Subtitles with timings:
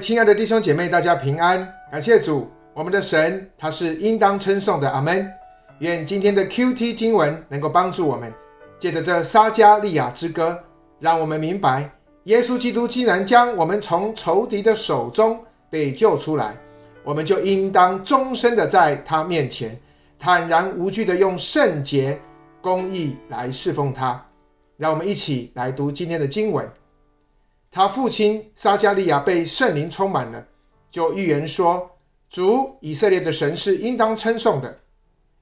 [0.00, 5.28] 亲爱的弟兄姐妹，大家平安，感谢主，我们的神他是应当称颂的，阿门。
[5.80, 8.32] 愿今天的 QT 经文能够帮助我们，
[8.78, 10.58] 借着这撒迦利亚之歌，
[11.00, 11.90] 让我们明白，
[12.24, 15.38] 耶稣基督既然将我们从仇敌的手中
[15.68, 16.54] 被救出来，
[17.02, 19.76] 我们就应当终身的在他面前
[20.18, 22.20] 坦然无惧的用圣洁、
[22.60, 24.24] 公义来侍奉他。
[24.76, 26.68] 让我们一起来读今天的经文。
[27.70, 30.46] 他父亲撒迦利亚被圣灵充满了，
[30.90, 31.90] 就预言说
[32.30, 34.78] ：“主以色列的神是应当称颂的，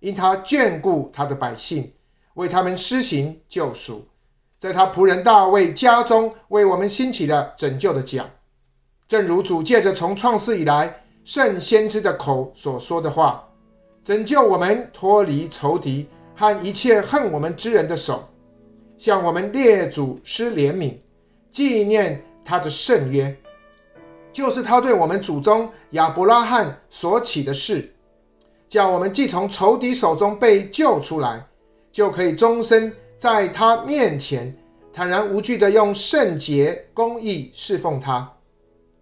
[0.00, 1.92] 因他眷顾他的百姓，
[2.34, 4.06] 为他们施行救赎，
[4.58, 8.26] 在他仆人大卫家中为我们兴起了拯救的脚，
[9.08, 13.48] 正如主借着从创世以来圣先知的口所说的话，
[14.02, 18.28] 拯救我们脱离仇敌和一切恨我们之人的手，
[18.98, 20.94] 向我们列祖施怜悯。”
[21.56, 23.34] 纪念他的圣约，
[24.30, 27.94] 就是他对我们祖宗亚伯拉罕所起的誓，
[28.68, 31.42] 叫我们既从仇敌手中被救出来，
[31.90, 34.54] 就可以终身在他面前
[34.92, 38.30] 坦然无惧地用圣洁公义侍奉他。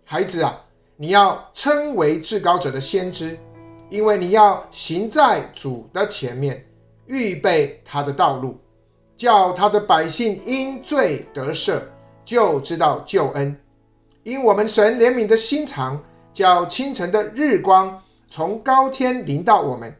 [0.05, 0.65] 孩子啊，
[0.97, 3.37] 你要称为至高者的先知，
[3.91, 6.65] 因为你要行在主的前面，
[7.07, 8.57] 预备他的道路，
[9.17, 11.81] 叫他的百姓因罪得赦。
[12.25, 13.55] 就知道救恩，
[14.23, 19.95] 因我们神怜悯的心肠，叫清晨的日光从高天临到我们，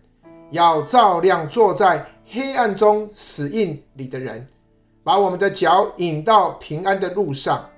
[0.51, 4.47] 要照亮坐在黑暗中死荫里的人，
[5.03, 7.69] 把我们的脚引到平安的路上。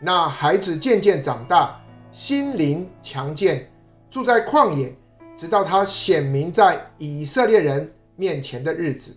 [0.00, 3.70] 那孩子渐渐长大，心灵强健，
[4.10, 4.92] 住在旷野，
[5.36, 9.16] 直到他显明在以色列人面前的日子。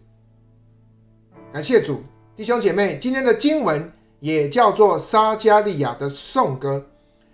[1.51, 2.03] 感谢主，
[2.35, 3.91] 弟兄姐妹，今天的经文。
[4.19, 6.83] 也叫做撒迦利亚的颂歌，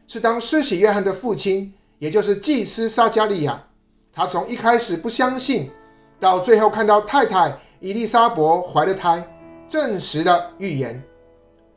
[0.06, 3.64] 是当施洗约翰的父亲，也就是祭司撒迦利亚，
[4.12, 5.72] 他从一开始不相信，
[6.20, 9.26] 到最后看到太太以利沙伯怀了胎，
[9.70, 11.02] 证实了预言，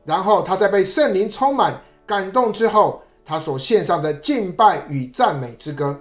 [0.04, 6.00] 然后他在被圣灵充满感动之后，他所献上的敬拜与赞美之歌。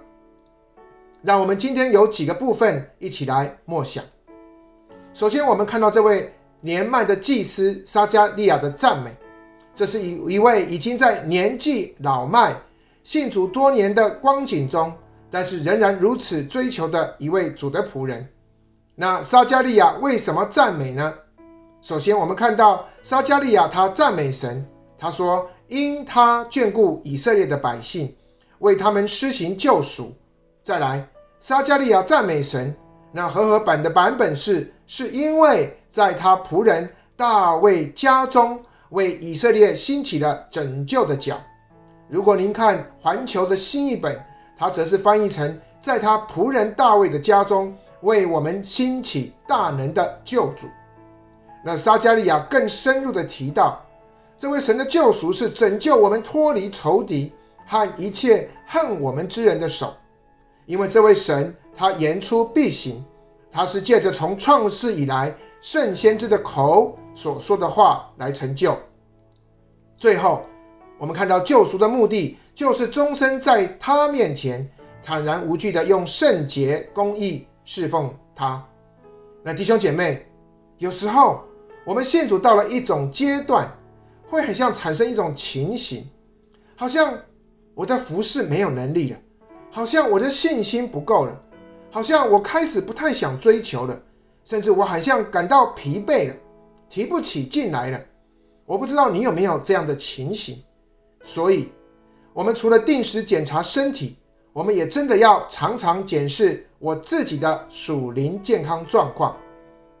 [1.22, 4.02] 让我们今天有几个部分一起来默想。
[5.14, 6.32] 首先，我们看到这位。
[6.60, 9.10] 年迈的祭司撒加利亚的赞美，
[9.74, 12.54] 这是一一位已经在年纪老迈、
[13.04, 14.92] 信主多年的光景中，
[15.30, 18.26] 但是仍然如此追求的一位主的仆人。
[18.94, 21.14] 那撒加利亚为什么赞美呢？
[21.82, 24.66] 首先，我们看到撒加利亚他赞美神，
[24.98, 28.12] 他说：“因他眷顾以色列的百姓，
[28.60, 30.12] 为他们施行救赎。”
[30.64, 31.06] 再来，
[31.38, 32.74] 撒加利亚赞美神，
[33.16, 38.60] 那和合本的版本是：“是因为。”在他仆人大卫家中
[38.90, 41.38] 为以色列兴起了拯救的脚。
[42.06, 44.22] 如果您看环球的新译本，
[44.58, 50.66] 它则是翻译成在他仆人大卫的家中为我们兴起大能的救主。
[51.64, 53.82] 那撒迦利亚更深入的提到，
[54.36, 57.32] 这位神的救赎是拯救我们脱离仇敌
[57.66, 59.94] 和一切恨我们之人的手，
[60.66, 63.02] 因为这位神他言出必行，
[63.50, 65.34] 他是借着从创世以来。
[65.62, 68.76] 圣先知的口所说的话来成就。
[69.96, 70.44] 最后，
[70.96, 74.68] 我们看到救赎的目的，就是终身在他面前
[75.02, 78.62] 坦然无惧的用圣洁公义侍奉他。
[79.42, 80.24] 那弟兄姐妹，
[80.78, 81.42] 有时候
[81.84, 83.68] 我们信主到了一种阶段，
[84.28, 86.06] 会很像产生一种情形，
[86.76, 87.12] 好像
[87.74, 89.18] 我的服侍没有能力了，
[89.70, 91.42] 好像我的信心不够了，
[91.90, 94.00] 好像我开始不太想追求了。
[94.44, 96.34] 甚至我好像感到疲惫了，
[96.88, 98.00] 提不起劲来了。
[98.64, 100.62] 我不知道你有没有这样的情形。
[101.24, 101.68] 所以，
[102.32, 104.16] 我们除了定时检查身体，
[104.52, 109.36] 我们也真的要常常检视我自己的属灵健康状况。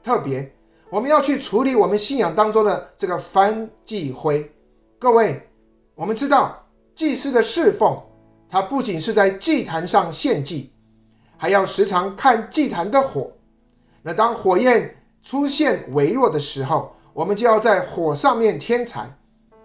[0.00, 0.48] 特别，
[0.90, 4.48] 我们要去处理我们信仰当中的这个翻祭灰。
[5.00, 5.42] 各位，
[5.96, 6.64] 我们知道
[6.94, 8.00] 祭司的侍奉，
[8.48, 10.72] 他不仅是在祭坛上献祭，
[11.36, 13.30] 还要时常看祭坛的火。
[14.02, 19.10] 那当火焰出现微弱的时候，我们就要在火上面添柴。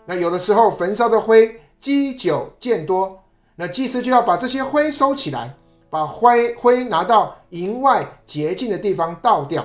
[0.05, 3.23] 那有的时候焚烧的灰积久渐多，
[3.55, 5.53] 那祭司就要把这些灰收起来，
[5.89, 9.63] 把灰灰拿到营外洁净的地方倒掉。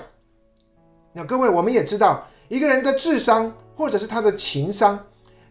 [1.12, 5.02] 那各位，我们也知道，一个人的智商或者是他的情商，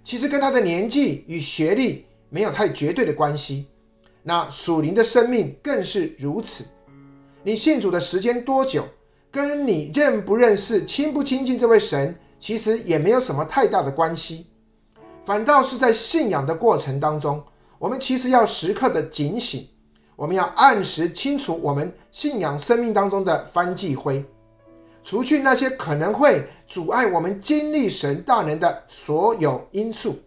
[0.04, 3.68] 其实跟他的年纪与学历没有太绝对的关系。
[4.22, 6.66] 那属灵的生命更是如此。
[7.44, 8.84] 你信主的时间多久？
[9.32, 14.48] 跟你认不认识、亲不亲近这位神，其实也没有什么太大的关系。
[15.26, 17.42] 反倒是在信仰的过程当中，
[17.80, 19.66] 我们其实要时刻的警醒，
[20.18, 24.22] 我们要按时清除我们信仰生命当中的翻记灰，
[25.06, 30.20] 除去那些可能会阻碍我们经历神大能的所有因素。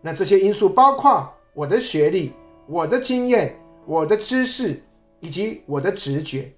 [0.00, 2.32] 那这些因素包括我的学历、
[2.66, 3.56] 我的经验、
[3.86, 4.82] 我的知识
[5.20, 6.50] 以及我的直觉。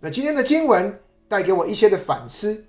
[0.00, 0.98] 那今天的经文
[1.28, 2.64] 带给我一些的反思。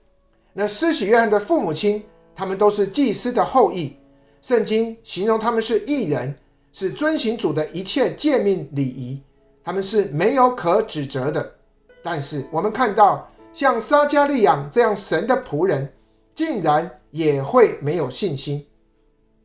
[0.53, 2.03] 那施洗约翰的父母亲，
[2.35, 3.95] 他们都是祭司的后裔，
[4.41, 6.35] 圣经形容他们是异人。
[6.75, 9.21] 是遵行主的一切诫命礼仪，
[9.63, 11.53] 他们是没有可指责的。
[12.01, 15.87] 但是我们看到，像撒迦利亚这样神的仆人，
[16.33, 18.65] 竟然也会没有信心。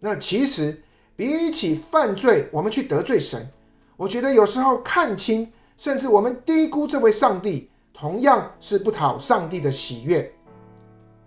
[0.01, 0.83] 那其实
[1.17, 3.47] 比起犯罪，我们去得罪神，
[3.97, 10.33] 我觉得有时候看清，甚至我们低估这位上帝，同样是不讨上帝的喜悦。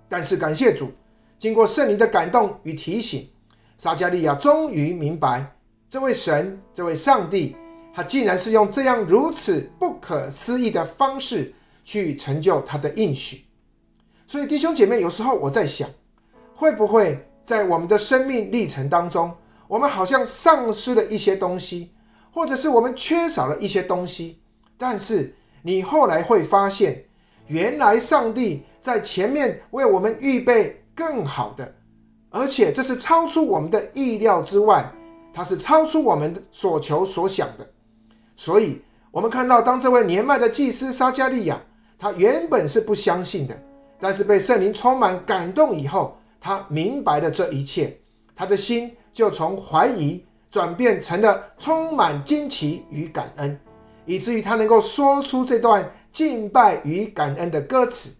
[0.07, 0.91] 但是感谢主，
[1.37, 3.29] 经过圣灵的感动与提醒，
[3.77, 5.55] 撒迦利亚终于明白。
[5.89, 7.55] 这位神，这位上帝，
[7.93, 11.53] 他竟然是用这样如此不可思议的方式
[11.83, 13.43] 去成就他的应许。
[14.27, 15.89] 所以弟兄姐妹，有时候我在想，
[16.55, 19.31] 会不会在我们的生命历程当中，
[19.67, 21.91] 我们好像丧失了一些东西，
[22.31, 24.41] 或者是我们缺少了一些东西，
[24.77, 27.05] 但是你后来会发现，
[27.47, 31.73] 原来上帝在前面为我们预备更好的，
[32.29, 34.91] 而且这是超出我们的意料之外。
[35.33, 37.65] 它是超出我们所求所想的，
[38.35, 41.57] 所以我们看到，当这位年迈的祭司撒迦利亚，
[41.97, 43.57] 他原本是不相信的，
[43.97, 47.95] 但是被圣灵充满感动以后，他明白了这一切，
[48.35, 53.57] 他的心就从怀疑转变成了充满惊奇与感恩，
[54.05, 58.13] 以至于他能够说出这段敬拜与感恩的歌词。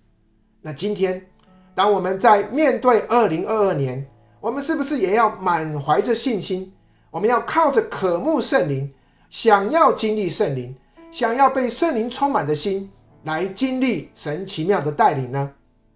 [0.61, 1.25] 那今天，
[1.73, 4.07] 当我们在面对二零二二年，
[4.39, 6.71] 我们是不是也要满怀着信心？
[7.09, 8.93] 我们要靠着渴慕圣灵，
[9.31, 10.73] 想要经历圣灵，
[11.09, 12.89] 想要被圣灵充满的心，
[13.23, 15.51] 来经历神奇妙的带领呢？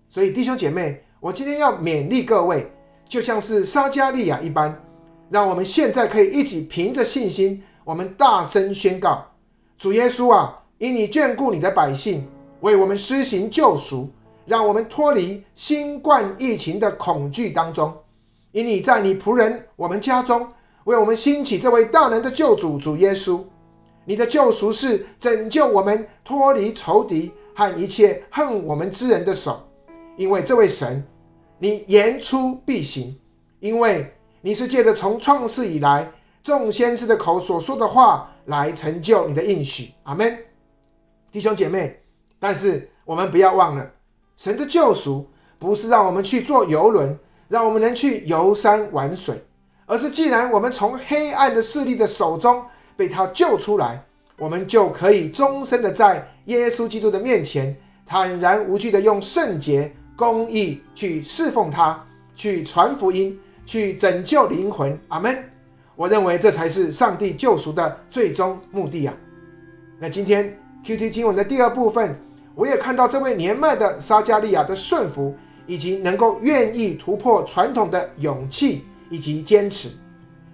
[0.09, 2.71] 所以弟兄姐妹，我今天要勉励各位，
[3.09, 4.79] 就像是撒迦利亚一般，
[5.27, 9.25] 让我们现在可以一起凭着信心，我们大声宣告：
[9.75, 12.23] 主耶稣啊，因你眷顾你的百姓，
[12.59, 14.07] 为我们施行救赎，
[14.45, 17.91] 让我们脱离新冠疫情的恐惧当中，
[18.51, 20.47] 因你在你仆人我们家中。
[20.83, 23.41] 为我们兴起这位大能的救主主耶稣，
[24.05, 29.67] 你的救赎是拯救我们脱离仇敌和一切恨我们之人的手，
[30.17, 31.03] 因为这位神，
[31.57, 33.17] 你言出必行，
[33.59, 36.11] 因为你是借着从创世以来
[36.43, 39.91] 众先知的口所说的话来成就你的应许。
[40.03, 40.37] 阿门，
[41.31, 42.01] 弟兄姐妹，
[42.39, 43.89] 但是我们不要忘了，
[44.35, 47.17] 神的救赎不是让我们去坐游轮，
[47.47, 49.43] 让我们能去游山玩水。
[49.85, 52.63] 而是，既然我们从黑暗的势力的手中
[52.97, 54.03] 被他救出来，
[54.37, 57.75] 我们就可以终身的在耶稣基督的面前
[58.05, 62.03] 坦然无惧的用圣洁、公义去侍奉他，
[62.35, 64.97] 去传福音，去拯救灵魂。
[65.07, 65.37] 阿门。
[65.95, 69.13] 我认为这才是上帝救赎的最终目的啊。
[69.99, 72.15] 那今天 QT 经文的第二部分，
[72.53, 78.83] 我也看到这位年迈的撒迦利亚的顺服，以及能够愿意突破传统的勇气。
[79.07, 79.89] 以及坚持，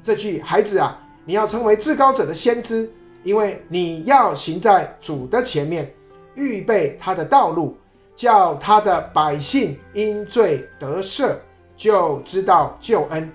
[0.03, 2.91] 这句孩子啊，你要成为至高者的先知，
[3.23, 5.89] 因为你要行在主的前面，
[6.35, 7.77] 预备他的道路，
[8.15, 11.35] 叫他的百姓因罪得赦，
[11.75, 13.31] 就知道救恩。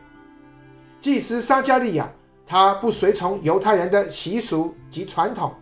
[1.00, 2.09] 祭司撒迦利亚，
[2.47, 5.52] 他不随从犹太人的习俗及传统，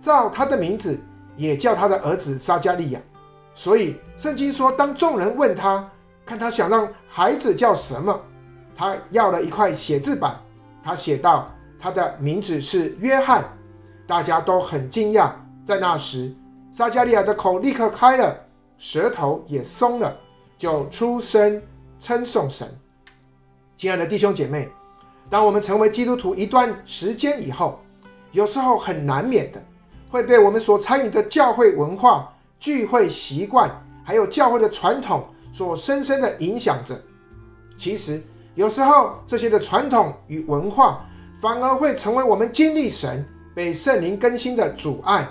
[0.00, 0.98] 照他的名字
[1.36, 3.00] 也叫他的儿子撒迦利亚。
[3.54, 5.88] 所以圣经说，当众人问他，
[6.24, 8.18] 看他想让孩子叫什么？
[8.74, 10.34] 他要了一块写字板，
[10.82, 13.44] 他写道：“他的名字是约翰。”
[14.06, 15.30] 大家都很惊讶。
[15.64, 16.34] 在那时，
[16.72, 18.34] 撒迦利亚的口立刻开了，
[18.78, 20.16] 舌头也松了，
[20.56, 21.60] 就出声
[21.98, 22.66] 称颂神。
[23.76, 24.66] 亲爱的弟兄姐妹，
[25.28, 27.78] 当我们成为基督徒一段时间以后，
[28.30, 29.62] 有时候很难免的
[30.10, 33.70] 会被我们所参与的教会文化、聚会习惯，
[34.02, 36.98] 还有教会的传统所深深的影响着。
[37.76, 38.22] 其实。
[38.54, 41.06] 有时候，这些的传统与文化
[41.40, 45.26] 反而会成为我们经历神被圣灵更新的阻碍。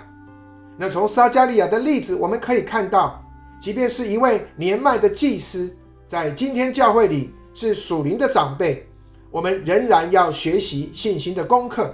[0.82, 3.24] 那从撒迦利亚的例子，我们可以看到，
[3.60, 5.72] 即便是一位年迈的祭司，
[6.08, 8.84] 在今天教会里是属灵的长辈，
[9.30, 11.94] 我们仍然要学习信心的功课。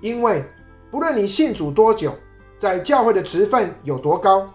[0.00, 0.42] 因为
[0.90, 2.10] 不论你信主多久，
[2.58, 4.48] 在教会的职分有多高，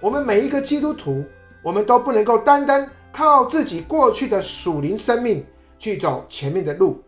[0.00, 1.24] 我们每一个基督徒，
[1.64, 2.88] 我们都不能够单单。
[3.12, 5.44] 靠自己过去的属灵生命
[5.80, 7.02] 去走前面的路，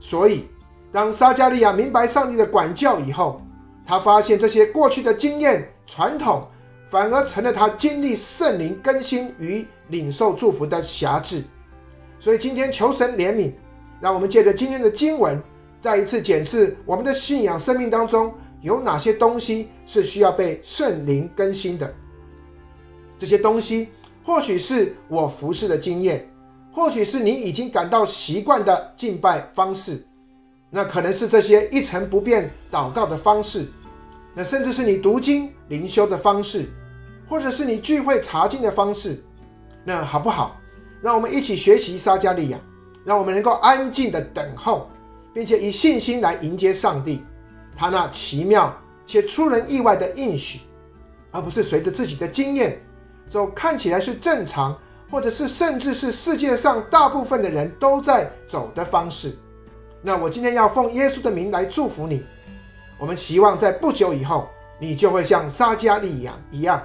[0.00, 0.46] 所以
[0.90, 3.40] 当撒迦利亚明白上帝的管教以后，
[3.90, 6.46] 他发现这些过去的经验传统，
[6.88, 11.42] 反而成了他经历圣灵更新与领受祝福的辖制。
[12.20, 13.50] 所以今天求神怜悯，
[14.00, 15.42] 让我们借着今天的经文，
[15.80, 18.32] 再一次检视我们的信仰生命当中
[18.62, 21.92] 有哪些东西是需要被圣灵更新的。
[23.18, 23.88] 这些东西
[24.22, 26.24] 或许是我服侍的经验，
[26.72, 30.06] 或许是你已经感到习惯的敬拜方式。
[30.70, 33.66] 那可能是这些一成不变祷告的方式，
[34.34, 36.68] 那甚至是你读经灵修的方式，
[37.28, 39.22] 或者是你聚会查经的方式，
[39.84, 40.56] 那好不好？
[41.02, 42.58] 让我们一起学习撒迦利亚，
[43.04, 44.88] 让我们能够安静的等候，
[45.32, 47.24] 并且以信心来迎接上帝
[47.76, 48.74] 他那奇妙
[49.06, 50.60] 且出人意外的应许，
[51.30, 52.80] 而不是随着自己的经验
[53.28, 54.78] 走看起来是正常，
[55.10, 59.36] 或者是甚至是世界上大部分的人都在走的方式。
[60.02, 62.22] 那我今天要奉耶稣的名来祝福你。
[63.00, 64.46] 我们希望在不久以后，
[64.78, 66.80] 你就会像撒迦利亚一样，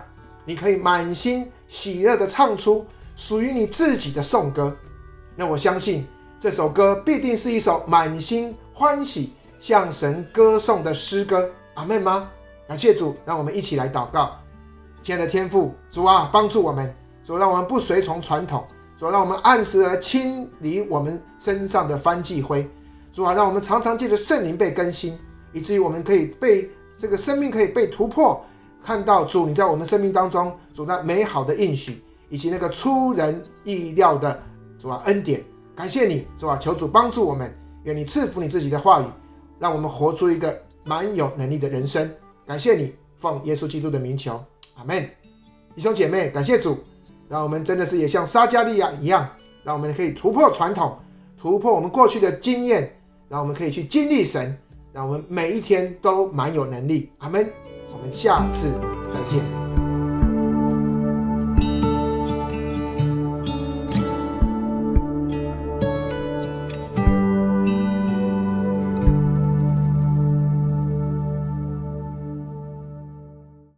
[0.46, 2.86] 你可以满心喜乐地唱出
[3.18, 4.74] 属于你自己的颂歌。
[5.36, 6.08] 那我相信
[6.40, 11.50] 这首歌必定是一首满心欢喜向神歌颂的诗歌。
[11.74, 12.30] 阿门吗？
[12.66, 14.40] 感谢主，让我们一起来祷告。
[15.04, 16.96] 亲爱的天父，主啊，帮助我们，
[17.26, 18.66] 主让我们不随从传统，
[18.98, 22.66] 主让我们按时来清理我们身上的翻祭灰。
[23.12, 25.20] 主啊，让我们常常借着圣灵被更新，
[25.56, 28.46] 以至于我们可以被这个生命可以被突破，
[28.84, 34.38] 看到主你在我们生命当中主那美好的应许，以及那个出人意料的
[34.78, 35.42] 主啊恩典。
[35.74, 37.50] 感谢你，主啊，求主帮助我们，
[37.84, 39.06] 愿你赐福你自己的话语，
[39.58, 42.10] 让我们活出一个蛮有能力的人生。
[42.46, 44.44] 感谢你，奉耶稣基督的名求，
[44.76, 45.10] 阿门。
[45.74, 46.78] 弟兄姐妹，感谢主，
[47.30, 49.26] 让我们真的是也像撒迦利亚一样，
[49.64, 50.98] 让我们可以突破传统，
[51.38, 52.92] 突破我们过去的经验。
[53.28, 54.56] 让我们可以去经历神，
[54.96, 57.12] 让我们每一天都蛮有能力。
[57.18, 57.46] 阿门。
[57.92, 58.72] 我们下次
[59.14, 59.65] 再见。